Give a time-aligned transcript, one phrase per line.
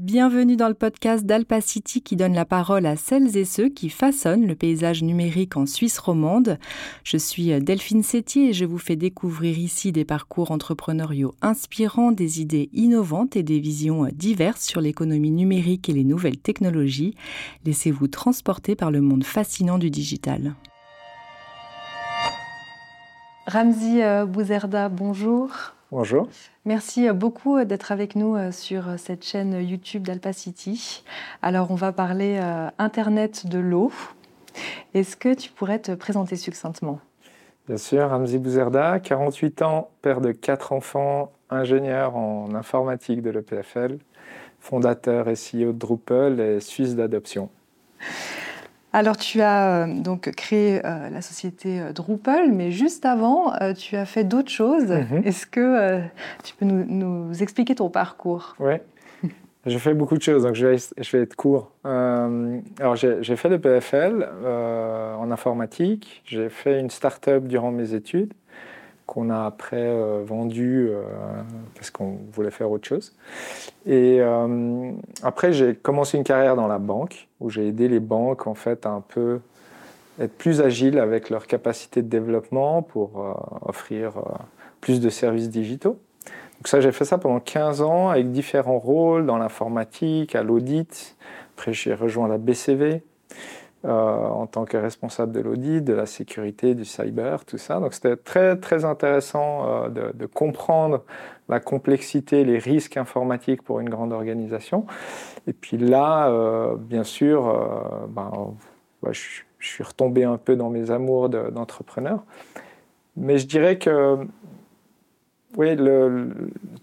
[0.00, 4.44] Bienvenue dans le podcast d'Alpacity qui donne la parole à celles et ceux qui façonnent
[4.44, 6.58] le paysage numérique en Suisse romande.
[7.04, 12.40] Je suis Delphine Sétier et je vous fais découvrir ici des parcours entrepreneuriaux inspirants, des
[12.40, 17.14] idées innovantes et des visions diverses sur l'économie numérique et les nouvelles technologies.
[17.64, 20.56] Laissez-vous transporter par le monde fascinant du digital.
[23.46, 25.50] Ramzi euh, Bouzerda, bonjour.
[25.92, 26.28] Bonjour.
[26.64, 31.04] Merci euh, beaucoup euh, d'être avec nous sur cette chaîne YouTube d'Alpacity.
[31.42, 32.40] Alors, on va parler
[32.78, 33.92] Internet de l'eau.
[34.94, 37.00] Est-ce que tu pourrais te présenter succinctement?
[37.68, 43.98] Bien sûr, Ramzi Bouzerda, 48 ans, père de quatre enfants, ingénieur en informatique de l'EPFL,
[44.60, 47.50] fondateur et CEO de Drupal et Suisse d'adoption.
[48.94, 53.96] Alors, tu as euh, donc créé euh, la société euh, Drupal, mais juste avant, tu
[53.96, 54.92] as fait d'autres choses.
[54.92, 55.22] Mhm.
[55.24, 56.00] Est-ce que
[56.44, 58.54] tu peux nous, expliquer ton parcours?
[58.60, 58.74] Oui,
[59.66, 61.72] j'ai fait beaucoup de choses, donc je vais, je vais être court.
[61.82, 66.22] alors, j'ai fait le PFL en informatique.
[66.24, 68.32] J'ai fait une start-up durant mes études
[69.06, 71.02] qu'on a après euh, vendu euh,
[71.74, 73.14] parce qu'on voulait faire autre chose.
[73.86, 78.46] Et euh, après, j'ai commencé une carrière dans la banque où j'ai aidé les banques
[78.46, 79.40] en fait à un peu
[80.20, 84.12] être plus agiles avec leur capacité de développement pour offrir
[84.80, 85.98] plus de services digitaux.
[86.58, 91.16] Donc ça, j'ai fait ça pendant 15 ans avec différents rôles dans l'informatique, à l'audit.
[91.56, 93.02] Après, j'ai rejoint la BCV.
[93.84, 97.80] Euh, en tant que responsable de l'audit, de la sécurité, du cyber, tout ça.
[97.80, 101.02] Donc c'était très très intéressant euh, de, comprendre
[101.50, 104.86] la complexité, les risques informatiques pour une grande organisation.
[105.46, 108.54] Et puis là, euh, bien sûr, ben,
[109.10, 112.24] je, suis retombé un peu dans mes amours d'entrepreneur.
[113.18, 114.16] Mais je dirais que
[115.58, 115.76] oui,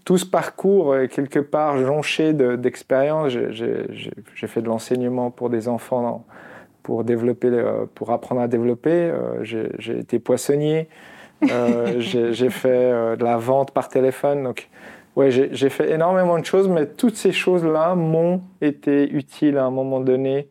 [0.04, 3.32] tout ce parcours est quelque part jonché d'expérience.
[3.32, 6.24] J'ai fait de l'enseignement pour des enfants
[6.82, 7.50] pour, développer,
[7.94, 8.90] pour apprendre à développer.
[8.90, 10.88] Euh, j'ai été poissonnier,
[11.50, 14.44] euh, j'ai fait euh, de la vente par téléphone.
[14.44, 14.68] Donc,
[15.16, 19.70] ouais, j'ai fait énormément de choses, mais toutes ces choses-là m'ont été utiles à un
[19.70, 20.48] moment donné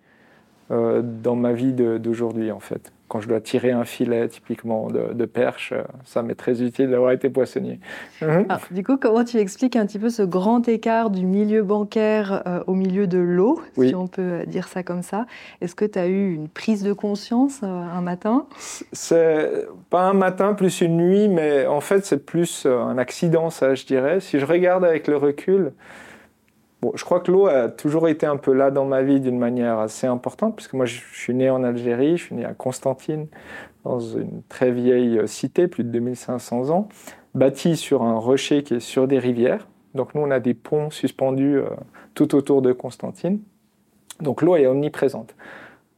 [0.70, 5.74] dans ma vie d'aujourd'hui, en fait quand je dois tirer un filet typiquement de, perche,
[5.74, 7.82] euh, ça m'est très utile d'avoir été poissonnier.
[8.22, 8.48] Mhm.
[8.72, 12.64] Du coup, comment tu expliques un petit peu ce grand écart du milieu bancaire euh,
[12.68, 15.26] au milieu de l'eau, si on peut dire ça comme ça?
[15.60, 18.46] Est-ce que tu as eu une prise de conscience euh, un matin?
[18.94, 23.76] C'est pas un matin, plus une nuit, mais en fait c'est plus un accident, ça
[23.76, 24.22] je dirais.
[24.22, 25.74] Si je regarde avec le recul,
[26.82, 29.38] Bon, je crois que l'eau a toujours été un peu là dans ma vie d'une
[29.38, 33.28] manière assez importante, puisque moi je suis né en Algérie, je suis né à Constantine,
[33.84, 36.90] dans une très vieille cité, plus de 2500 ans,
[37.36, 39.68] bâtie sur un rocher qui est sur des rivières.
[39.94, 41.66] Donc nous on a des ponts suspendus euh,
[42.16, 43.42] tout autour de Constantine.
[44.20, 45.36] Donc l'eau est omniprésente.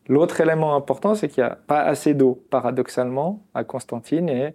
[0.10, 4.54] L'autre élément important, c'est qu'il n'y a pas assez d'eau, paradoxalement, à Constantine, et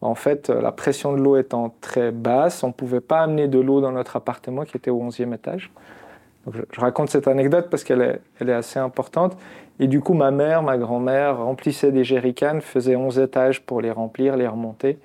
[0.00, 3.48] en fait, euh, la pression de l'eau étant très basse, on ne pouvait pas amener
[3.48, 5.72] de l'eau dans notre appartement qui était au 11e étage.
[6.52, 9.36] je, raconte cette anecdote parce qu'elle est, assez importante.
[9.80, 13.90] Et du coup, ma mère, ma grand-mère remplissaient des jerrycans, faisaient 11 étages pour les
[13.90, 14.98] remplir, les remonter.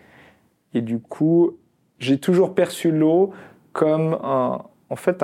[0.73, 1.57] Et du coup,
[1.99, 3.31] j'ai toujours perçu l'eau
[3.71, 5.23] comme en fait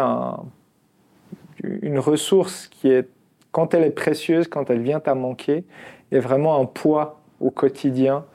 [1.64, 3.08] une ressource qui est,
[3.52, 5.64] quand elle est précieuse, quand elle vient à manquer,
[6.12, 8.26] est vraiment un poids au quotidien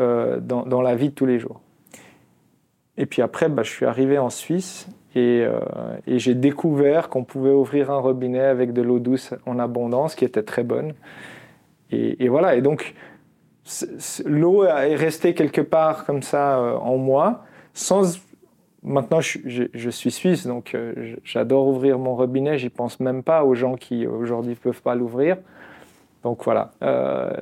[0.00, 1.60] euh, dans, la vie de tous les jours.
[2.96, 5.60] Et puis après, bah, je suis arrivé en Suisse et, euh,
[6.06, 10.42] j'ai découvert qu'on pouvait ouvrir un robinet avec de l'eau douce en abondance, qui était
[10.42, 10.94] très bonne.
[11.90, 12.94] Et, voilà, et donc
[14.24, 17.44] l'eau est restée quelque part comme ça euh, en moi.
[18.82, 20.74] Maintenant, je, suis suisse, donc
[21.24, 22.56] j'adore ouvrir mon robinet.
[22.56, 25.36] J'y pense même pas aux gens qui aujourd'hui ne peuvent pas l'ouvrir.
[26.22, 26.70] Donc voilà,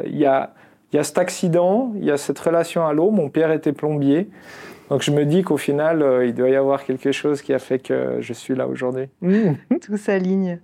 [0.04, 0.54] il y a
[0.92, 3.10] il y a cet accident, il y a cette relation à l'eau.
[3.10, 4.28] Mon père était plombier.
[4.88, 7.58] Donc je me dis qu'au final, euh, il doit y avoir quelque chose qui a
[7.58, 9.06] fait que je suis là aujourd'hui.
[9.82, 10.60] Tout s'aligne.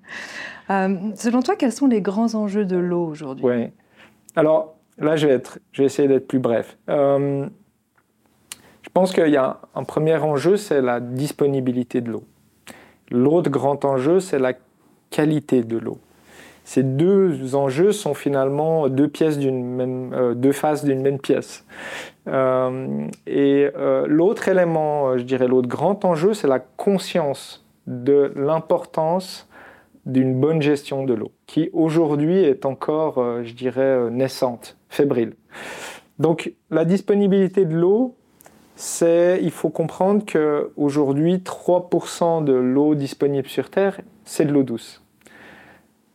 [0.70, 3.44] Euh, selon toi, quels sont les grands enjeux de l'eau aujourd'hui?
[3.44, 3.68] Oui.
[4.34, 6.78] Alors là, je vais, être, je vais essayer d'être plus bref.
[6.88, 7.46] Euh,
[8.80, 12.24] je pense qu'il y a un premier enjeu, c'est la disponibilité de l'eau.
[13.10, 14.54] L'autre grand enjeu, c'est la
[15.10, 15.98] qualité de l'eau
[16.64, 21.66] ces deux enjeux sont finalement deux pièces d'une même, euh, deux faces d'une même pièce.
[22.26, 29.46] Euh, et euh, l'autre élément, je dirais l'autre grand enjeu, c'est la conscience de l'importance
[30.06, 35.34] d'une bonne gestion de l'eau, qui aujourd'hui est encore, je dirais, naissante, fébrile.
[36.18, 38.14] Donc la disponibilité de l'eau,
[38.74, 45.03] c'est il faut comprendre qu'aujourd'hui, 3% de l'eau disponible sur Terre, c'est de l'eau douce.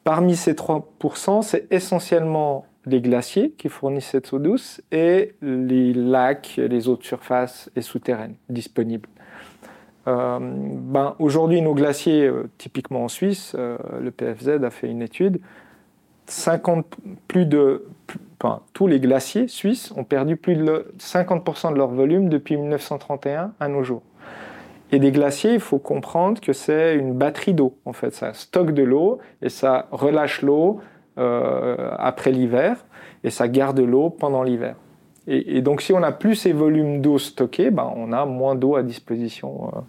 [0.10, 6.56] Parmi ces 3%, c'est essentiellement les glaciers qui fournissent cette eau douce et les lacs,
[6.58, 9.08] les eaux de surface et souterraines disponibles.
[10.08, 15.04] Euh, ben, Aujourd'hui, nos glaciers, euh, typiquement en Suisse, euh, le PFZ a fait une
[15.04, 15.42] étude,
[16.26, 16.88] 50,
[17.28, 17.86] plus de,
[18.42, 23.54] enfin, tous les glaciers suisses ont perdu plus de 50% de leur volume depuis 1931
[23.60, 24.02] à nos jours.
[24.92, 27.78] Et des glaciers, il faut comprendre que c'est une batterie d'eau.
[27.86, 30.80] En fait, ça stocke de l'eau et ça relâche l'eau
[31.18, 32.86] après l'hiver
[33.24, 34.76] et ça garde l'eau pendant l'hiver.
[35.32, 38.76] Et, donc, si on a plus ces volumes d'eau stockés, ben, on a moins d'eau
[38.76, 39.68] à disposition.
[39.68, 39.80] Euh.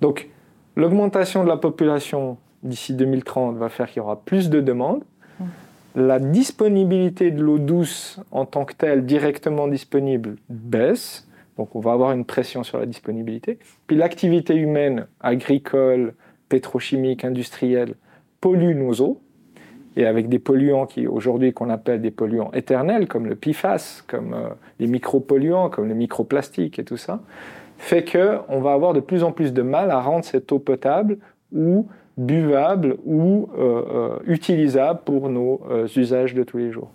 [0.00, 0.30] Donc,
[0.76, 5.04] l'augmentation de la population d'ici 2030 va faire qu'il y aura plus de demandes.
[5.38, 5.44] Mmh.
[5.96, 11.27] La disponibilité de l'eau douce en tant que telle, directement disponible, baisse.
[11.58, 13.58] Donc, on va avoir une pression sur la disponibilité.
[13.86, 16.14] Puis, l'activité humaine, agricole,
[16.48, 17.94] pétrochimique, industrielle,
[18.40, 19.20] pollue nos eaux
[19.96, 24.32] et avec des polluants qui aujourd'hui qu'on appelle des polluants éternels, comme le PFAS, comme
[24.32, 27.20] euh, les micropolluants, comme le microplastique et tout ça,
[27.78, 31.18] fait qu'on va avoir de plus en plus de mal à rendre cette eau potable
[31.52, 35.60] ou buvable ou euh, euh, utilisable pour nos
[35.96, 36.90] usages de tous les jours.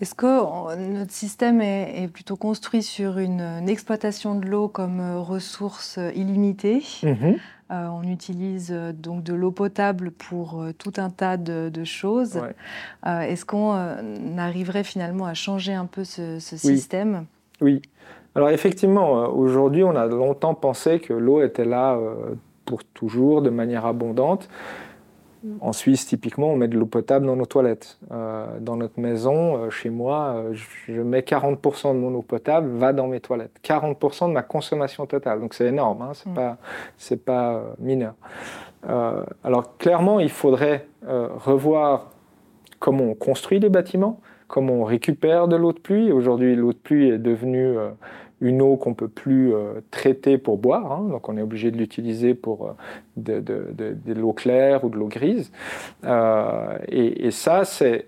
[0.00, 6.82] Est-ce que notre système est, plutôt construit sur une, exploitation de l'eau comme ressource illimitée
[7.02, 7.38] mm-hmm.
[7.70, 12.40] Euh, on utilise euh, donc de l'eau potable pour euh, tout un tas de, choses.
[13.04, 13.72] Est-ce qu'on
[14.38, 17.24] arriverait finalement à changer un peu ce, système?
[17.60, 17.82] Oui.
[18.34, 21.98] Alors effectivement, aujourd'hui, on a longtemps pensé que l'eau était là
[22.64, 24.48] pour toujours, de manière abondante.
[25.60, 27.98] En Suisse, typiquement, on met de l'eau potable dans nos toilettes.
[28.12, 32.70] Euh, dans notre maison, euh, chez moi, euh, je mets 40% de mon eau potable
[32.78, 33.58] va dans mes toilettes.
[33.62, 35.40] 40% de ma consommation totale.
[35.40, 36.34] Donc c'est énorme, hein, c'est mm.
[36.34, 36.56] pas,
[36.96, 38.14] c'est pas mineur.
[39.42, 42.10] alors clairement, il faudrait revoir
[42.78, 46.12] comment on construit les bâtiments, comment on récupère de l'eau de pluie.
[46.12, 47.76] Aujourd'hui, l'eau de pluie est devenue
[48.44, 51.08] une eau qu'on peut plus euh, traiter pour boire, hein.
[51.10, 55.50] donc on est obligé de l'utiliser pour euh, de, l'eau claire ou de l'eau grise.
[56.04, 58.06] Euh, et, ça, c'est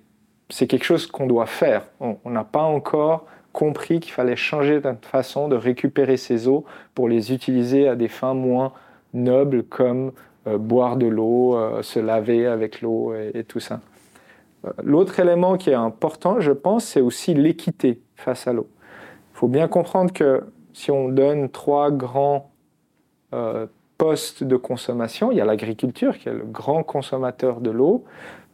[0.51, 1.87] quelque chose qu'on doit faire.
[2.01, 7.09] On n'a pas encore compris qu'il fallait changer de façon de récupérer ces eaux pour
[7.09, 8.73] les utiliser à des fins moins
[9.15, 10.13] nobles comme
[10.45, 13.81] boire de l'eau, se laver avec l'eau et, tout ça.
[14.83, 18.69] L'autre élément qui est important, je pense, c'est aussi l'équité face à l'eau.
[19.37, 22.51] Il faut bien comprendre que si on donne trois grands
[23.35, 23.67] euh,
[23.99, 28.05] postes de consommation, il y a l'agriculture qui est le grand consommateur de l'eau,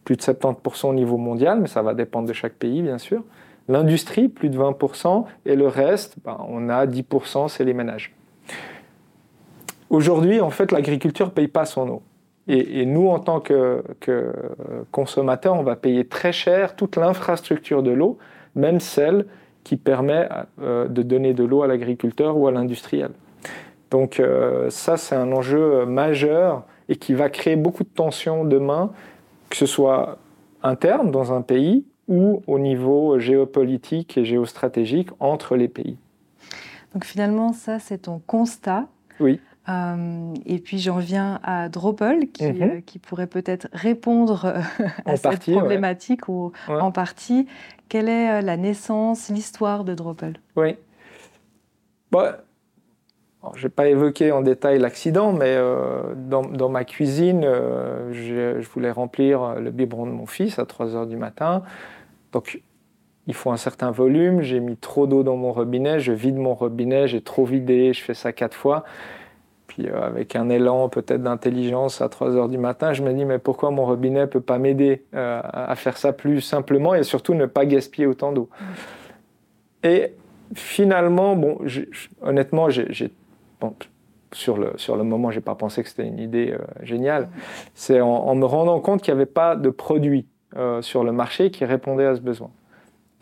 [0.03, 3.23] plus de 70% au niveau mondial, mais ça va dépendre de chaque pays bien sûr.
[3.69, 8.13] L'industrie, plus de 20%, et le reste, ben, on a 10%, c'est les ménages.
[9.89, 12.03] Aujourd'hui, en fait, l'agriculture ne paye pas son eau.
[12.49, 14.33] Et, nous, en tant que, que
[14.91, 18.19] consommateurs, on va payer très cher toute l'infrastructure de l'eau,
[18.57, 19.27] même celle
[19.65, 20.29] qui permet
[20.61, 23.11] euh, de donner de l'eau à l'agriculteur ou à l'industriel.
[23.91, 28.91] Donc euh, ça, c'est un enjeu majeur et qui va créer beaucoup de tensions demain,
[29.51, 30.19] que ce soit
[30.63, 35.97] interne dans un pays ou au niveau géopolitique et géostratégique entre les pays.
[36.95, 38.87] Donc finalement, ça, c'est ton constat.
[39.21, 39.41] Oui.
[39.69, 41.69] Euh, et puis j'en viens à
[42.33, 42.83] qui, mhm.
[42.83, 44.55] qui pourrait peut-être répondre
[45.05, 47.47] à cette problématique ou en partie.
[47.89, 50.39] Quelle est euh, la naissance, l'histoire de Drupal?
[50.57, 50.77] Oui.
[52.11, 52.33] Bon,
[53.55, 58.91] je n'ai pas évoqué en détail l'accident, mais euh, dans, ma cuisine, euh, je, voulais
[58.91, 61.65] remplir le biberon de mon fils à 3 heures du matin.
[62.33, 62.63] Donc,
[63.27, 64.41] il faut un certain volume.
[64.41, 66.01] J'ai mis trop d'eau dans mon robinet.
[66.01, 67.09] Je vide mon robinet.
[67.09, 67.93] J'ai trop vidé.
[67.93, 68.85] Je fais ça quatre fois.
[69.73, 73.25] Puis euh, avec un élan peut-être d'intelligence à 3 heures du matin, je me dis
[73.25, 77.33] mais pourquoi mon robinet peut pas m'aider euh, à faire ça plus simplement et surtout
[77.33, 78.51] ne pas gaspiller autant d'eau?
[79.83, 80.13] Et
[80.55, 81.59] finalement, bon,
[82.21, 83.11] honnêtement, j'ai,
[84.33, 87.31] sur, le, sur le moment, j'ai pas pensé que c'était une idée euh, géniale.
[87.73, 90.27] C'est en, me rendant compte qu'il n'y avait pas de produit
[90.83, 92.51] sur le marché qui répondait à ce besoin.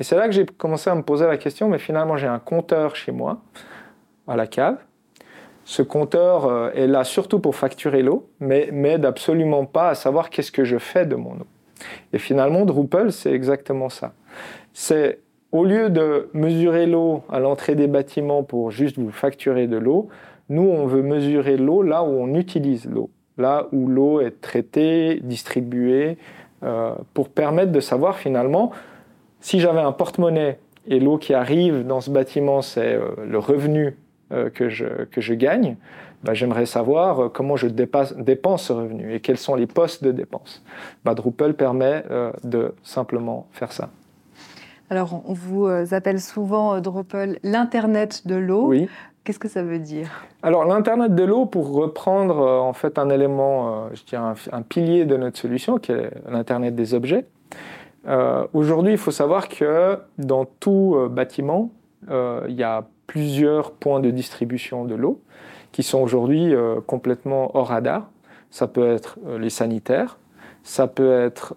[0.01, 2.41] Et c'est là que j'ai commencé à me poser la question, mais finalement j'ai un
[2.41, 3.41] compteur chez moi,
[4.27, 4.79] à la cave,
[5.65, 10.31] ce compteur euh, est là surtout pour facturer l'eau, mais m'aide absolument pas à savoir
[10.31, 11.47] qu'est-ce que je fais de mon eau.
[12.13, 14.13] Et finalement, Drupal, c'est exactement ça.
[14.73, 15.21] C'est
[15.53, 20.09] au lieu de mesurer l'eau à l'entrée des bâtiments pour juste vous facturer de l'eau,
[20.49, 25.21] nous, on veut mesurer l'eau là où on utilise l'eau, là où l'eau est traitée,
[25.23, 26.19] distribuée,
[26.65, 28.73] euh, pour permettre de savoir finalement
[29.41, 33.97] si j'avais un porte-monnaie et l'eau qui arrive dans ce bâtiment, c'est euh, le revenu
[34.55, 35.77] que, je, que je gagne,
[36.23, 40.13] bah, j'aimerais savoir comment je dépasse, dépense ce revenu et quels sont les postes de
[40.13, 40.63] dépenses.
[41.05, 42.05] Bah, Drupal permet
[42.45, 43.91] de simplement faire ça.
[44.91, 48.67] Alors, on vous appelle souvent Drupal l'Internet de l'eau.
[48.67, 48.89] Oui.
[49.25, 50.09] Qu'est-ce que ça veut dire?
[50.43, 54.63] Alors l'Internet de l'eau, pour reprendre euh, en fait un élément, euh, je dirais un,
[54.63, 57.27] pilier de notre solution, qui est l'Internet des objets.
[58.09, 61.71] Euh, aujourd'hui, il faut savoir que dans tout bâtiment,
[62.09, 65.21] il y a plusieurs points de distribution de l'eau
[65.73, 66.53] qui sont aujourd'hui
[66.87, 68.11] complètement hors radar.
[68.51, 70.19] Ça peut être les sanitaires,
[70.63, 71.55] ça peut être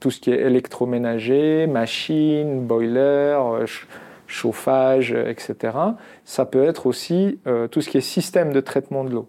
[0.00, 3.38] tout ce qui est électroménager, machines, boiler,
[4.26, 5.76] chauffage, etc.
[6.24, 9.28] Ça peut être aussi euh, tout ce qui est système de traitement de l'eau.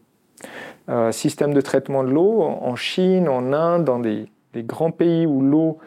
[0.89, 5.41] Euh, système de traitement de l'eau en Chine, en Inde, dans des, grands pays où
[5.41, 5.77] l'eau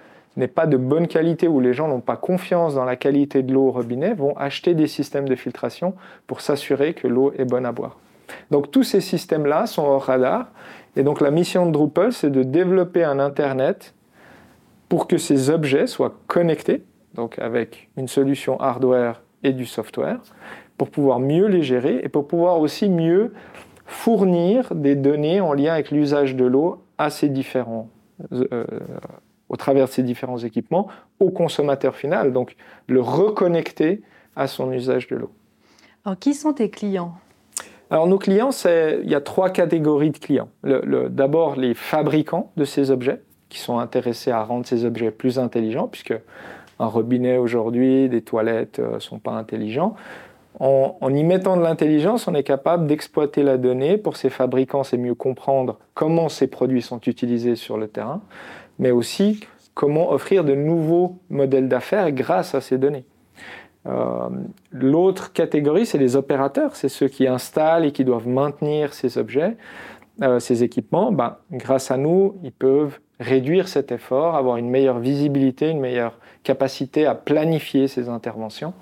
[0.40, 3.52] n'est pas de bonne qualité, où les gens n'ont pas confiance dans la qualité de
[3.52, 5.94] l'eau au robinet, vont acheter des systèmes de filtration
[6.26, 7.98] pour s'assurer que l'eau est bonne à boire.
[8.50, 10.46] Donc tous ces systèmes-là sont hors radar.
[10.96, 13.94] Et donc la mission de Drupal, c'est de développer un Internet
[14.88, 16.82] pour que ces objets soient connectés
[17.14, 20.20] donc avec une solution hardware et du software,
[20.76, 23.32] pour pouvoir mieux les gérer et pour pouvoir aussi mieux
[23.86, 27.88] fournir des données en lien avec l'usage de l'eau à ces différents,
[28.32, 28.64] euh,
[29.50, 30.88] au travers de ces différents équipements
[31.18, 34.00] au consommateur final, donc le reconnecter
[34.36, 35.30] à son usage de l'eau.
[36.06, 37.12] Alors, qui sont tes clients?
[37.90, 40.48] Alors nos clients, il y a trois catégories de clients.
[40.62, 45.88] D'abord les fabricants de ces objets, qui sont intéressés à rendre ces objets plus intelligents,
[45.88, 46.14] puisque
[46.78, 49.96] un robinet aujourd'hui, des toilettes ne euh, sont pas intelligents.
[50.58, 53.96] En, y mettant de l'intelligence, on est capable d'exploiter la donnée.
[53.96, 58.20] Pour ces fabricants, c'est mieux comprendre comment ces produits sont utilisés sur le terrain,
[58.80, 59.40] mais aussi
[59.74, 63.04] comment offrir de nouveaux modèles d'affaires grâce à ces données.
[63.86, 64.28] Euh,
[64.72, 69.56] l'autre catégorie, c'est les opérateurs, c'est ceux qui installent et qui doivent maintenir ces objets,
[70.22, 71.12] euh, ces équipements.
[71.12, 76.18] Ben, grâce à nous, ils peuvent réduire cet effort, avoir une meilleure visibilité, une meilleure
[76.42, 78.72] capacité à planifier ces interventions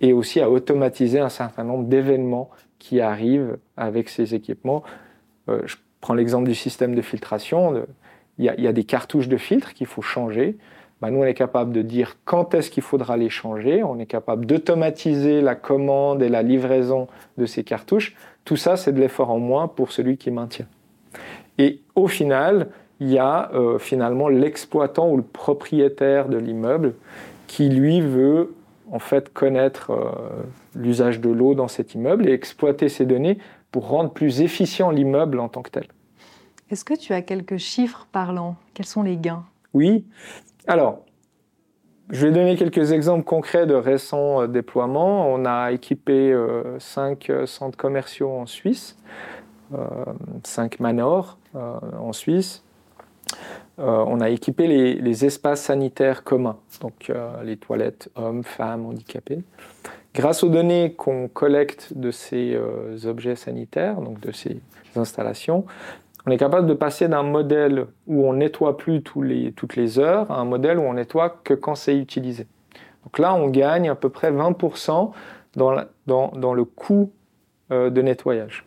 [0.00, 4.82] et aussi à automatiser un certain nombre d'événements qui arrivent avec ces équipements.
[5.48, 7.84] Euh, je prends l'exemple du système de filtration.
[8.38, 10.56] Il y, a des cartouches de filtre qu'il faut changer.
[11.00, 13.82] Ben, nous, on est capable de dire quand est-ce qu'il faudra les changer.
[13.82, 18.16] On est capable d'automatiser la commande et la livraison de ces cartouches.
[18.44, 20.66] Tout ça, c'est de l'effort en moins pour celui qui maintient.
[21.58, 22.68] Et au final,
[23.00, 26.94] il y a euh, finalement l'exploitant ou le propriétaire de l'immeuble
[27.48, 28.54] qui lui veut
[28.90, 30.10] en fait connaître euh,
[30.74, 33.38] l'usage de l'eau dans cet immeuble et exploiter ces données
[33.72, 35.86] pour rendre plus efficient l'immeuble en tant que tel.
[36.72, 38.56] Est-ce que tu as quelques chiffres parlants?
[38.74, 39.44] Quels sont les gains?
[39.74, 40.04] Oui.
[40.66, 41.04] Alors,
[42.10, 45.32] je vais donner quelques exemples concrets de récents euh, déploiements.
[45.32, 46.34] On a équipé
[46.78, 48.96] cinq centres commerciaux en Suisse,
[50.42, 52.64] cinq manors en Suisse,
[53.78, 59.42] euh, on a équipé les, espaces sanitaires communs, donc euh, les toilettes hommes, femmes, handicapés.
[60.14, 64.60] Grâce aux données qu'on collecte de ces euh, objets sanitaires, donc de ces
[64.94, 65.64] installations,
[66.26, 70.36] on est capable de passer d'un modèle où on nettoie plus toutes les heures à
[70.36, 72.46] un modèle où on nettoie que quand c'est utilisé.
[73.04, 75.10] Donc là, on gagne à peu près 20%
[75.56, 77.10] dans le coût
[77.70, 78.64] de nettoyage.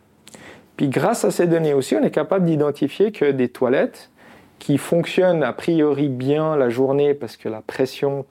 [0.75, 4.11] Puis grâce à ces données aussi, on est capable d'identifier que des toilettes
[4.59, 8.25] qui fonctionne a priori bien la journée parce que la pression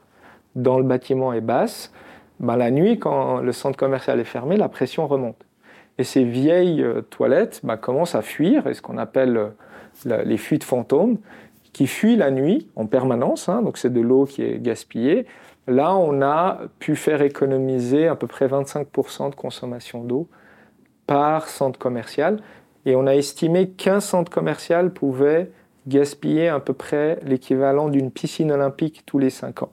[0.54, 1.92] dans le bâtiment est basse,
[2.40, 5.46] ben la nuit, quand le centre commercial est fermé, la pression remonte.
[5.98, 10.36] Et ces vieilles euh, toilettes ben, commencent à fuir, et ce qu'on appelle euh, les
[10.36, 11.18] fuites fantômes,
[11.72, 15.26] qui fuient la nuit en permanence, hein, donc c'est de l'eau qui est gaspillée.
[15.66, 20.28] Là, on a pu faire économiser à peu près 25% de consommation d'eau
[21.06, 22.40] par centre commercial,
[22.86, 25.50] et on a estimé qu'un centre commercial pouvait
[25.86, 29.72] gaspiller à peu près l'équivalent d'une piscine olympique tous les 5 ans.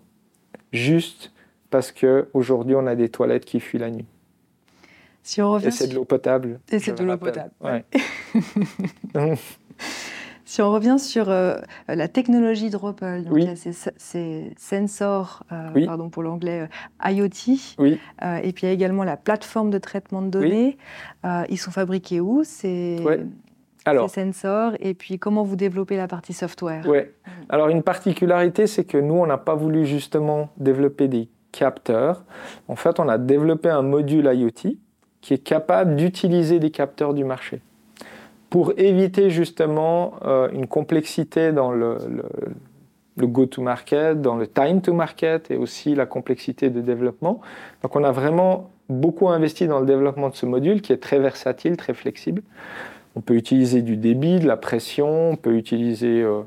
[0.72, 1.32] Juste
[1.70, 4.06] parce qu'aujourd'hui, on a des toilettes qui fuient la nuit.
[5.24, 6.60] Si on revient Et c'est de l'eau potable.
[6.72, 7.51] Et c'est de l'eau potable.
[10.46, 13.58] si on revient sur euh, la technologie Drupal, donc il
[13.98, 16.68] ces, sensors, euh, pardon pour l'anglais,
[17.04, 17.30] euh, IoT,
[17.78, 18.00] oui.
[18.44, 20.78] et puis il y a également la plateforme de traitement de données.
[21.50, 22.44] ils sont fabriqués où?
[22.44, 22.98] C'est
[23.86, 26.84] alors, ces sensors et puis comment vous développez la partie software?
[26.88, 27.00] Oui.
[27.50, 32.24] Alors une particularité, c'est que nous, on n'a pas voulu justement développer des capteurs.
[32.68, 34.78] En fait, on a développé un module IoT
[35.22, 37.62] qui est capable d'utiliser des capteurs du marché
[38.51, 41.98] pour éviter justement euh, une complexité dans le,
[43.18, 47.40] go-to-market, dans le time-to-market et aussi la complexité de développement.
[47.82, 51.20] Donc on a vraiment beaucoup investi dans le développement de ce module qui est très
[51.20, 52.42] versatile, très flexible.
[53.16, 56.42] On peut utiliser du débit, de la pression, on peut utiliser euh,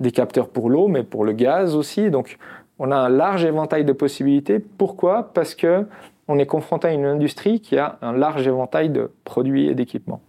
[0.00, 2.10] des capteurs pour l'eau, mais pour le gaz aussi.
[2.10, 2.38] Donc,
[2.78, 4.58] on a un large éventail de possibilités.
[4.58, 5.30] Pourquoi?
[5.32, 5.86] Parce que
[6.28, 10.20] on est confronté à une industrie qui a un large éventail de produits et d'équipements.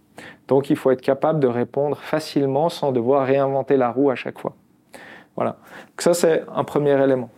[0.48, 4.38] Donc, il faut être capable de répondre facilement sans devoir réinventer la roue à chaque
[4.38, 4.54] fois.
[5.36, 5.52] Voilà.
[5.52, 7.30] Donc ça, c'est un premier élément.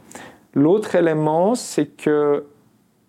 [0.55, 2.47] L'autre élément, c'est que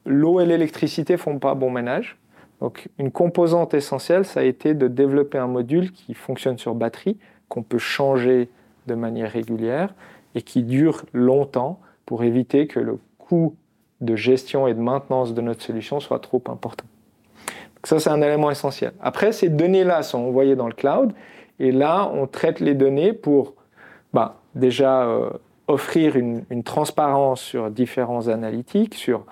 [0.05, 2.17] l'eau et l'électricité font pas bon ménage.
[2.59, 7.17] Donc, une composante essentielle, ça a été de développer un module qui fonctionne sur batterie,
[7.47, 8.49] qu'on peut changer
[8.87, 9.93] de manière régulière
[10.35, 13.55] et qui dure longtemps pour éviter que le coût
[14.01, 16.85] de gestion et de maintenance de notre solution soit trop important.
[17.75, 18.91] Donc ça, c'est un élément essentiel.
[19.01, 21.13] Après, ces données-là sont envoyées dans le cloud
[21.59, 23.53] et là, on traite les données pour
[24.13, 25.29] bah, déjà euh,
[25.67, 29.25] offrir une, transparence sur différents analytiques, sur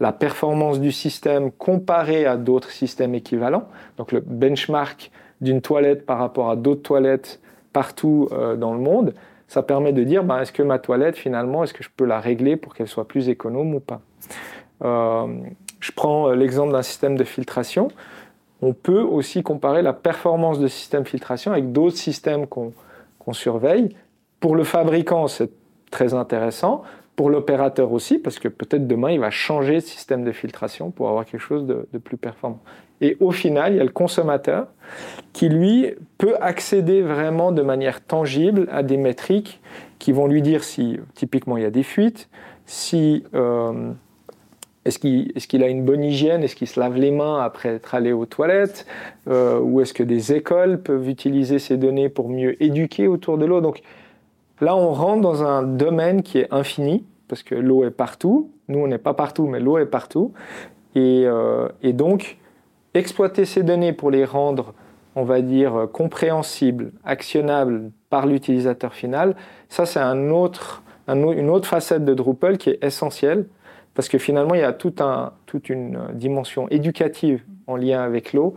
[0.00, 3.68] la performance du système comparée à d'autres systèmes équivalents.
[3.96, 7.40] Donc le benchmark d'une toilette par rapport à d'autres toilettes
[7.72, 9.14] partout euh, dans le monde,
[9.46, 12.20] ça permet de dire ben, est-ce que ma toilette finalement, est-ce que je peux la
[12.20, 14.00] régler pour qu'elle soit plus économe ou pas?
[14.84, 15.26] Euh,
[15.80, 17.88] je prends euh, l'exemple d'un système de filtration.
[18.62, 22.72] On peut aussi comparer la performance de système de filtration avec d'autres systèmes qu'on
[23.32, 23.94] surveille.
[24.40, 25.50] Pour le fabricant, c'est
[25.90, 26.82] très intéressant.
[27.16, 31.08] Pour l'opérateur aussi, parce que peut-être demain, il va changer de système de filtration pour
[31.08, 32.60] avoir quelque chose de, plus performant.
[33.00, 34.66] Et au final, il y a le consommateur
[35.32, 39.60] qui, lui, peut accéder vraiment de manière tangible à des métriques
[39.98, 42.28] qui vont lui dire si, typiquement, il y a des fuites,
[42.66, 43.92] si euh,
[44.84, 44.98] est-ce
[45.48, 48.26] qu'il a une bonne hygiène, est-ce qu'il se lave les mains après être allé aux
[48.26, 48.86] toilettes,
[49.28, 53.46] euh, ou est-ce que des écoles peuvent utiliser ces données pour mieux éduquer autour de
[53.46, 53.60] l'eau?
[53.60, 53.80] Donc
[54.60, 58.50] là, on rentre dans un domaine qui est infini, parce que l'eau est partout.
[58.68, 60.32] Nous, on n'est pas partout, mais l'eau est partout.
[60.94, 62.36] Et, euh, donc,
[62.92, 64.74] exploiter ces données pour les rendre,
[65.16, 69.34] on va dire, compréhensibles, actionnables par l'utilisateur final,
[69.68, 70.82] ça c'est une autre
[71.64, 73.46] facette de Drupal qui est essentielle
[73.94, 78.32] parce que finalement il y a tout un, toute une dimension éducative en lien avec
[78.32, 78.54] l'eau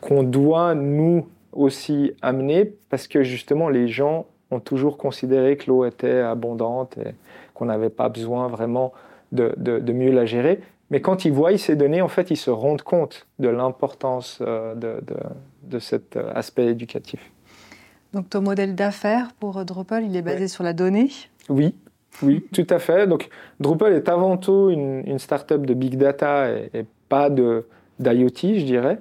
[0.00, 5.84] qu'on doit nous aussi amener parce que justement les gens ont toujours considéré que l'eau
[5.84, 7.14] était abondante et
[7.54, 8.92] qu'on n'avait pas besoin vraiment
[9.32, 10.60] de, de, de mieux la gérer.
[10.90, 14.74] Mais quand ils voient ces données, en fait, ils se rendent compte de l'importance euh,
[14.74, 15.16] de, de,
[15.62, 17.32] de, cet euh, aspect éducatif.
[18.12, 21.10] Donc ton modèle d'affaires pour Drupal, il est basé sur la donnée?
[21.48, 21.74] Oui,
[22.22, 23.06] oui, tout à fait.
[23.06, 23.28] Donc
[23.60, 27.64] Drupal est avant tout une, start-up de big data et, et pas de
[28.00, 28.98] d'IoT, je dirais.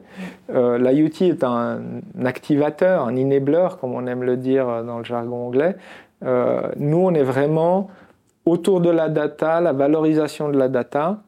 [0.51, 1.81] Euh, L'IoT est un,
[2.23, 5.75] activateur, un enabler, comme on aime le dire dans le jargon anglais.
[6.23, 7.89] Euh, nous, on est vraiment
[8.45, 11.23] autour de la data, la valorisation de la data,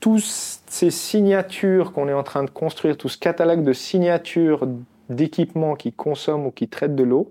[0.00, 4.66] toutes ces signatures qu'on est en train de construire, tout ce catalogue de signatures
[5.10, 7.30] d'équipements qui consomment ou qui traitent de l'eau,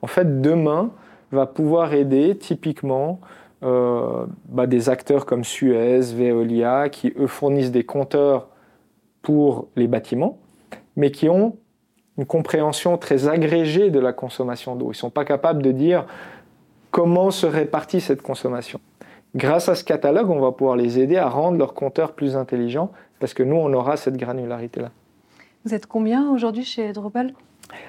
[0.00, 0.90] en fait, demain,
[1.34, 3.20] va pouvoir aider typiquement
[3.62, 8.48] euh, bah, des acteurs comme Suez, Veolia, qui eux fournissent des compteurs
[9.22, 10.38] pour les bâtiments,
[10.96, 11.56] mais qui ont
[12.18, 14.86] une compréhension très agrégée de la consommation d'eau.
[14.86, 16.06] Ils ne sont pas capables de dire
[16.90, 18.80] comment se répartit cette consommation.
[19.34, 22.92] Grâce à ce catalogue, on va pouvoir les aider à rendre leurs compteurs plus intelligents
[23.18, 24.90] parce que nous, on aura cette granularité-là.
[25.64, 27.32] Vous êtes combien aujourd'hui chez Drupal?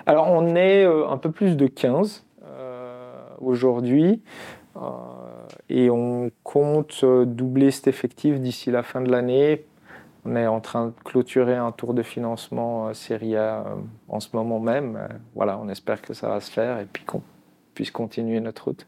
[0.06, 2.35] Alors, on est euh, un peu plus de 15 euh,
[3.42, 4.22] aujourd'hui
[4.78, 4.80] euh,
[5.70, 9.66] et on compte euh, doubler cet effectif d'ici la fin de l'année.
[10.26, 13.64] On est en train de clôturer un tour de financement euh, série A
[14.10, 15.00] en ce moment même.
[15.36, 17.22] voilà, on espère que ça va se faire et puis qu'on
[17.76, 18.88] puisse continuer notre route.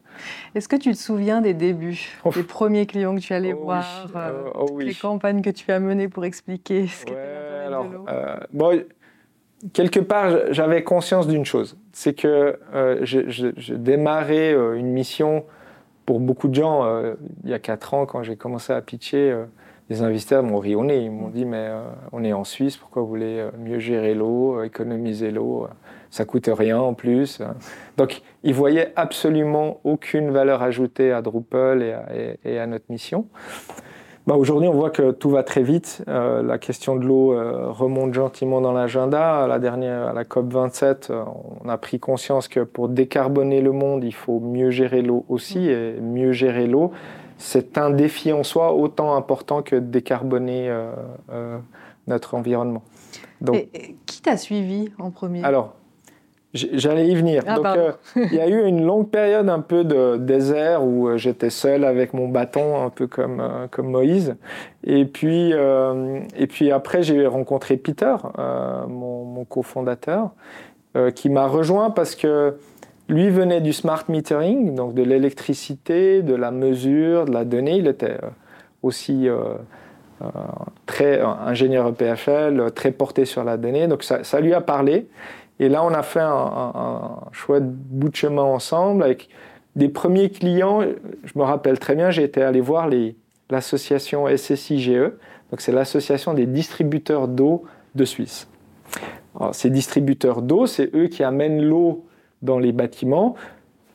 [0.55, 4.07] Est-ce que tu te souviens des débuts, des premiers clients que tu allais oh voir,
[4.07, 4.12] oui.
[4.15, 4.86] euh, oh oui.
[4.86, 8.81] les campagnes que tu as menées pour expliquer ce ouais, qu'était alors, euh, bon,
[9.73, 15.45] quelque part, j'avais conscience d'une chose, c'est que euh, je, démarrais euh, une mission
[16.07, 19.29] pour beaucoup de gens euh, il y a quatre ans quand j'ai commencé à pitcher.
[19.29, 19.45] Euh,
[19.89, 20.99] les investisseurs m'ont ri au nez.
[21.03, 24.63] Ils m'ont dit Mais euh, on est en Suisse, pourquoi vous voulez mieux gérer l'eau,
[24.63, 25.67] économiser l'eau
[26.09, 27.41] ça coûte rien en plus.
[27.97, 31.83] Donc, ils voyaient absolument aucune valeur ajoutée à Drupal
[32.45, 33.27] et à notre mission.
[34.27, 36.03] Bah, Aujourd'hui, on voit que tout va très vite.
[36.09, 39.45] Euh, la question de l'eau euh, remonte gentiment dans l'agenda.
[39.45, 41.23] À la dernière, à la COP 27, euh,
[41.63, 45.69] on a pris conscience que pour décarboner le monde, il faut mieux gérer l'eau aussi.
[45.69, 46.91] Et mieux gérer l'eau,
[47.37, 50.75] c'est un défi en soi autant important que de décarboner
[52.07, 52.83] notre environnement.
[53.39, 55.43] Donc, et, et qui t'a suivi en premier?
[55.43, 55.75] Alors,
[56.53, 57.43] J'allais y venir.
[57.45, 61.07] Ah, Donc, euh, il y a eu une longue période un peu de désert où
[61.07, 64.36] euh, j'étais seul avec mon bâton, un peu comme, euh, comme Moïse.
[64.86, 68.15] Et puis, et puis après, j'ai rencontré Peter,
[68.88, 70.29] mon, mon cofondateur,
[71.13, 72.55] qui m'a rejoint parce que
[73.10, 77.77] lui venait du smart metering, donc de l'électricité, de la mesure, de la donnée.
[77.77, 78.17] Il était
[78.81, 79.27] aussi
[80.86, 83.88] très ingénieur EPFL, très porté sur la donnée.
[83.88, 85.10] Donc ça, ça lui a parlé.
[85.59, 89.29] Et là, on a fait un, chouette bout de chemin ensemble avec
[89.75, 90.81] des premiers clients.
[91.23, 92.89] Je me rappelle très bien, été allé voir
[93.49, 95.11] l'association SSIGE,
[95.49, 97.63] donc c'est l'association des distributeurs d'eau
[97.95, 98.47] de Suisse.
[99.51, 102.05] ces distributeurs d'eau, c'est eux qui amènent l'eau
[102.41, 103.35] dans les bâtiments.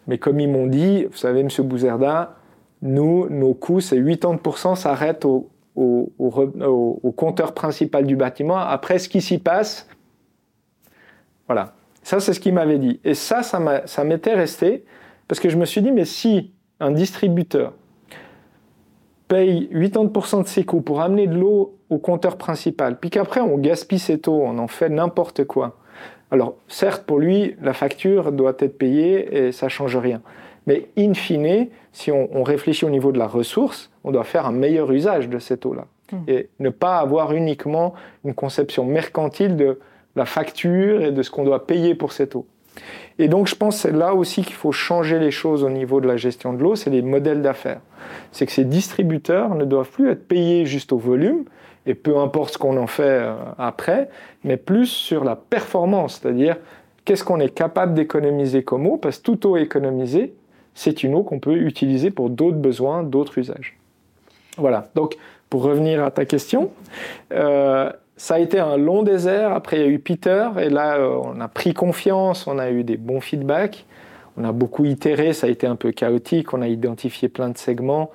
[0.06, 2.34] Mais comme ils m'ont dit, vous savez, Monsieur Bouzerda,
[2.82, 5.48] nous, nos coûts, c'est 80% s'arrêtent au,
[7.16, 8.58] compteur principal du bâtiment.
[8.58, 9.88] Après, ce qui s'y passe,
[11.52, 11.74] voilà.
[12.02, 12.98] Ça, c'est ce qu'il m'avait dit.
[13.04, 14.84] Et ça, ça m'était resté
[15.28, 17.74] parce que je me suis dit, mais si un distributeur
[19.28, 23.58] paye 80% de ses coûts pour amener de l'eau au compteur principal, puis qu'après on
[23.58, 25.76] gaspille cette eau, on en fait n'importe quoi.
[26.30, 30.22] Alors, certes, pour lui, la facture doit être payée et ça change rien.
[30.66, 34.52] Mais in fine, si on, réfléchit au niveau de la ressource, on doit faire un
[34.52, 35.84] meilleur usage de cette eau-là.
[36.12, 36.16] Mmh.
[36.28, 37.92] Et ne pas avoir uniquement
[38.24, 39.78] une conception mercantile de
[40.16, 42.46] la facture et de ce qu'on doit payer pour cette eau.
[43.18, 46.00] Et donc je pense que c'est là aussi qu'il faut changer les choses au niveau
[46.00, 47.80] de la gestion de l'eau, c'est les modèles d'affaires.
[48.32, 51.44] C'est que ces distributeurs ne doivent plus être payés juste au volume,
[51.86, 54.08] et peu importe ce qu'on en fait euh, après,
[54.44, 56.56] mais plus sur la performance, c'est-à-dire
[57.04, 60.34] qu'est-ce qu'on est capable d'économiser comme eau, parce que toute eau économisée,
[60.74, 63.76] c'est une eau qu'on peut utiliser pour d'autres besoins, d'autres usages.
[64.56, 65.16] Voilà, donc
[65.50, 66.70] pour revenir à ta question,
[67.32, 67.90] euh,
[68.22, 69.52] ça a été un long désert.
[69.52, 70.50] Après, il y a eu Peter.
[70.60, 72.46] Et là, euh, on a pris confiance.
[72.46, 73.84] On a eu des bons feedbacks.
[74.36, 75.32] On a beaucoup itéré.
[75.32, 76.54] Ça a été un peu chaotique.
[76.54, 78.12] On a identifié plein de segments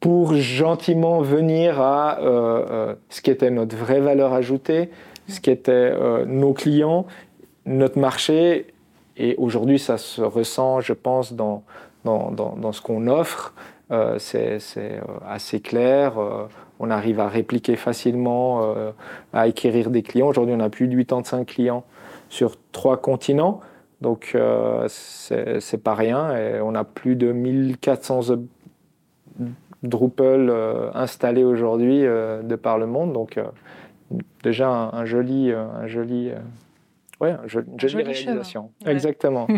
[0.00, 4.90] pour gentiment venir à euh, euh, ce qui était notre vraie valeur ajoutée,
[5.28, 5.94] ce qui était
[6.26, 7.06] nos clients,
[7.66, 8.66] notre marché.
[9.16, 11.62] Et aujourd'hui, ça se ressent, je pense, dans,
[12.04, 13.54] dans, dans, dans ce qu'on offre.
[14.18, 14.58] c'est
[15.24, 16.14] assez clair
[16.82, 18.90] on arrive à répliquer facilement, euh,
[19.32, 20.26] à acquérir des clients.
[20.26, 21.84] Aujourd'hui, on a plus de 85 clients
[22.28, 23.60] sur trois continents.
[24.00, 26.36] Donc, euh, c'est pas rien.
[26.36, 28.36] Et on a plus de 1400
[29.84, 33.12] Drupal euh, installés aujourd'hui de par le monde.
[33.12, 33.40] Donc,
[34.42, 36.32] déjà un, joli, un joli
[37.22, 38.72] oui, une jolie réalisation.
[38.84, 39.46] Exactement.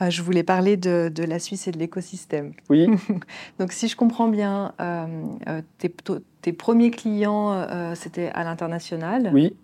[0.00, 2.52] Euh, je voulais parler de, la Suisse et de l'écosystème.
[2.70, 2.88] Oui.
[3.58, 5.06] Donc, si je comprends bien, euh,
[5.48, 9.30] euh, tes, premiers clients, c'était à l'international.
[9.32, 9.56] Oui.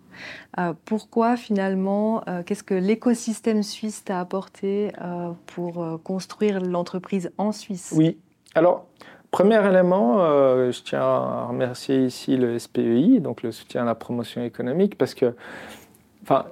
[0.85, 4.91] pourquoi finalement, qu'est-ce que l'écosystème suisse t'a apporté
[5.47, 7.93] pour construire l'entreprise en Suisse?
[7.95, 8.17] Oui.
[8.55, 8.87] Alors,
[9.31, 10.19] Premier élément,
[10.71, 15.13] je tiens à remercier ici le SPEI, donc le soutien à la promotion économique, parce
[15.13, 15.35] que,
[16.23, 16.45] enfin,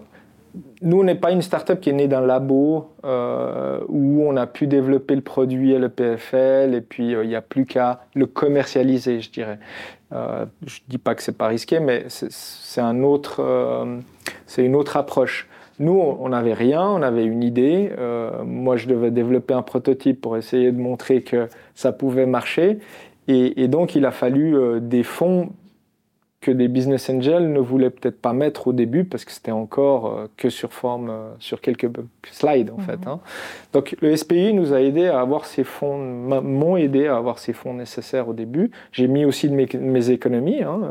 [0.81, 4.45] nous, on n'est pas une start-up qui est née d'un labo euh, où on a
[4.45, 8.27] pu développer le produit à l'EPFL et puis euh, il n'y a plus qu'à le
[8.27, 9.59] commercialiser, je dirais.
[10.11, 15.47] Euh, je ne dis pas que c'est pas risqué, mais c'est un une autre approche.
[15.79, 17.91] Nous, on n'avait rien, on avait une idée.
[18.45, 22.77] moi, je devais développer un prototype pour essayer de montrer que ça pouvait marcher.
[23.27, 25.49] Et, et donc, il a fallu des fonds
[26.43, 30.05] que des business angels ne voulaient peut-être pas mettre au début parce que c'était encore
[30.05, 31.89] euh, que sur forme, euh, sur quelques
[32.29, 32.97] slides en fait.
[32.97, 33.07] Mhm.
[33.07, 33.19] Hein.
[33.71, 37.53] Donc le SPI nous a aidé à avoir ces fonds, m'ont aidé à avoir ces
[37.53, 38.71] fonds nécessaires au début.
[38.91, 40.81] J'ai mis aussi de mes, économies hein,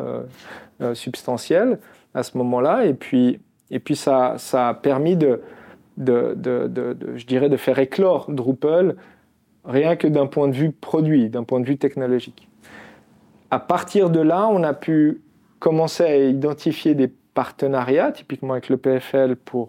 [0.81, 1.79] euh, substantielles
[2.15, 3.39] à ce moment-là et puis,
[3.71, 5.43] et puis ça, ça a permis de,
[5.99, 8.97] de, de, de, je dirais, de faire éclore Drupal
[9.65, 12.49] rien que d'un point de vue produit, d'un point de vue technologique.
[13.51, 15.21] À partir de là, on a pu
[15.63, 19.69] commencer à identifier des partenariats, typiquement avec le PFL, pour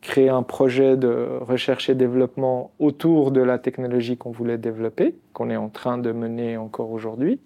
[0.00, 5.48] créer un projet de recherche et développement autour de la technologie qu'on voulait développer, qu'on
[5.48, 7.38] est en train de mener encore aujourd'hui.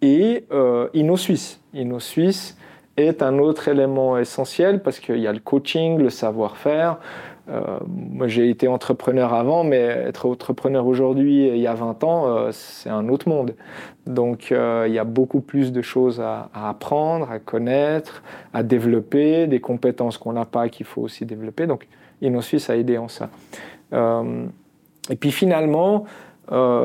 [0.00, 1.60] Et euh, InnoSuisse.
[1.74, 2.56] InnoSuisse
[2.96, 7.00] est un autre élément essentiel parce qu'il y a le coaching, le savoir-faire,
[7.88, 12.50] moi, j'ai été entrepreneur avant, mais être entrepreneur aujourd'hui, il y a 20 ans, euh,
[12.52, 13.54] c'est un autre monde.
[14.06, 18.22] Donc, euh, il y a beaucoup plus de choses à, apprendre, à connaître,
[18.52, 21.66] à développer, des compétences qu'on n'a pas qu'il faut aussi développer.
[21.66, 21.88] Donc,
[22.22, 23.30] InnoSuisse a aidé en ça.
[23.92, 26.04] et puis finalement,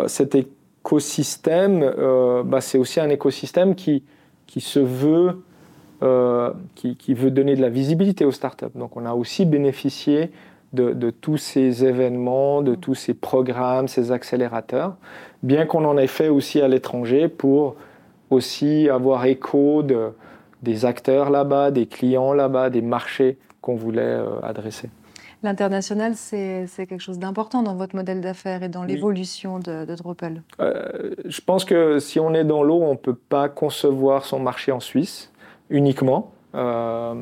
[0.08, 1.94] cet écosystème,
[2.46, 4.04] bah, c'est aussi un écosystème qui,
[4.48, 5.44] qui se veut
[6.76, 8.66] qui, veut donner de la visibilité aux startups.
[8.76, 10.32] Donc on a aussi bénéficié
[10.74, 14.96] de, tous ces événements, de tous ces programmes, ces accélérateurs,
[15.44, 17.76] bien qu'on en ait fait aussi à l'étranger pour
[18.30, 20.12] aussi avoir écho de,
[20.64, 24.90] des acteurs là-bas, des clients là-bas, des marchés qu'on voulait euh, adresser.
[25.44, 30.42] L'international, c'est quelque chose d'important dans votre modèle d'affaires et dans l'évolution de, de, Drupal.
[30.60, 34.40] Euh, je pense que si on est dans l'eau, on ne peut pas concevoir son
[34.40, 35.32] marché en Suisse
[35.70, 36.32] uniquement.
[36.54, 37.16] Euh,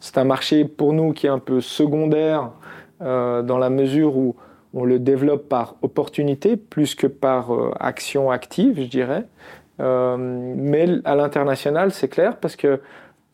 [0.00, 2.50] c'est un marché pour nous qui est un peu secondaire
[2.98, 4.36] dans la mesure où
[4.72, 9.26] on le développe par opportunité plus que par action active, je dirais.
[9.80, 12.80] Euh, mais à l'international, c'est clair parce que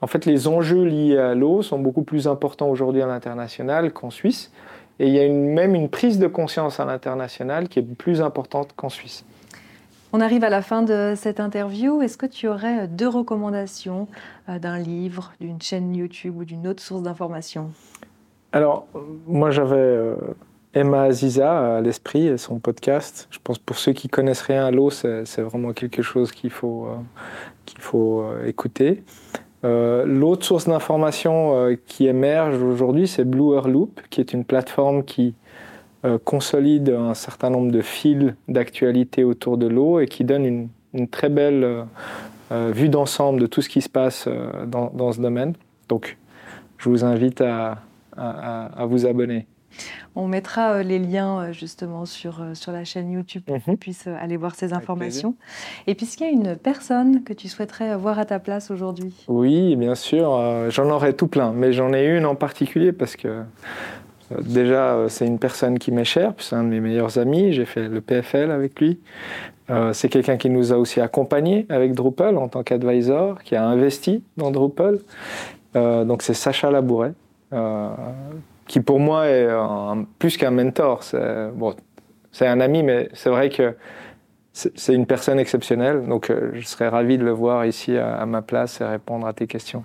[0.00, 4.10] en fait, les enjeux liés à l'eau sont beaucoup plus importants aujourd'hui à l'international qu'en
[4.10, 4.50] Suisse.
[4.98, 8.72] Et il y a même une prise de conscience à l'international qui est plus importante
[8.74, 9.24] qu'en Suisse.
[10.12, 12.02] On arrive à la fin de cette interview.
[12.02, 14.08] Est-ce que tu aurais deux recommandations
[14.48, 17.70] euh, d'un livre, d'une chaîne YouTube ou d'une autre source d'information?
[18.52, 18.86] Alors,
[19.26, 20.16] moi j'avais euh,
[20.74, 23.28] Emma Aziza à l'esprit et son podcast.
[23.30, 26.86] Je pense pour ceux qui connaissent rien à l'eau, c'est vraiment quelque chose qu'il faut,
[26.86, 26.96] euh,
[27.66, 29.02] qu'il faut euh, écouter.
[29.64, 35.34] Euh, l'autre source d'information qui émerge aujourd'hui, c'est Blue Loop, qui est une plateforme qui
[36.24, 41.08] consolide un certain nombre de fils d'actualité autour de l'eau et qui donne une, une
[41.08, 41.84] très belle
[42.50, 44.28] vue d'ensemble de tout ce qui se passe
[44.66, 45.54] dans, dans, ce domaine.
[45.88, 46.18] Donc,
[46.78, 47.78] je vous invite à,
[48.16, 49.46] à, à vous abonner.
[50.14, 53.72] On mettra euh, les liens euh, justement sur, euh, sur la chaîne YouTube pour qu'on
[53.72, 53.78] mhm.
[53.78, 55.34] puisse aller voir ces informations.
[55.86, 59.14] Et puisqu'il y a une personne que tu souhaiterais voir à ta place aujourd'hui?
[59.28, 60.38] Oui, bien sûr.
[60.70, 63.42] j'en aurais tout plein, mais j'en ai une en particulier parce que
[64.40, 67.52] déjà, c'est une personne qui m'est chère, c'est un de mes meilleurs amis.
[67.52, 69.00] J'ai fait le PFL avec lui.
[69.92, 74.22] c'est quelqu'un qui nous a aussi accompagnés avec Drupal en tant qu'advisor, qui a investi
[74.36, 74.98] dans Drupal.
[75.74, 77.12] donc c'est Sacha Labouret,
[78.66, 79.48] qui pour moi est
[80.18, 81.02] plus qu'un mentor.
[81.02, 83.74] C'est un ami, mais c'est vrai que
[84.52, 86.06] c'est une personne exceptionnelle.
[86.06, 89.32] Donc euh, je serais ravi de le voir ici à ma place et répondre à
[89.32, 89.84] tes questions.